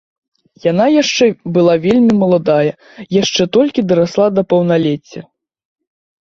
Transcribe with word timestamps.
Яна 0.71 0.85
яшчэ 1.01 1.25
была 1.57 1.75
вельмі 1.83 2.13
маладая, 2.23 2.71
яшчэ 3.21 3.43
толькі 3.59 3.85
дарасла 3.93 4.27
да 4.39 4.47
паўналецця. 4.55 5.21